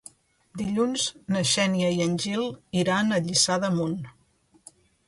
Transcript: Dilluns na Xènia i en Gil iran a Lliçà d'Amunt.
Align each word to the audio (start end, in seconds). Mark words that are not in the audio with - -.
Dilluns 0.61 1.03
na 1.35 1.43
Xènia 1.51 1.91
i 1.99 2.03
en 2.09 2.17
Gil 2.27 2.49
iran 2.85 3.21
a 3.21 3.25
Lliçà 3.29 3.63
d'Amunt. 3.67 3.97